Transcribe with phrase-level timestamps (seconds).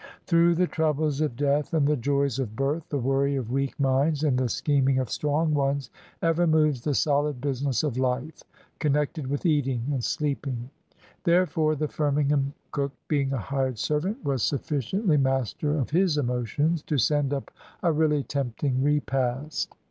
[0.25, 4.23] Through the troubles of death and the joys of birth, the worry of weak minds
[4.23, 5.91] and the scheming of strong ones,
[6.23, 8.41] ever moves the solid business of life
[8.79, 10.71] connected with eating and sleeping.
[11.23, 16.97] Therefore the Firmingham cook, being a hired servant, was sufficiently master of his emotions to
[16.97, 17.51] send up
[17.83, 19.75] a really tempting repast.